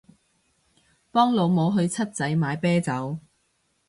[1.11, 3.19] 幫老母去七仔買啤酒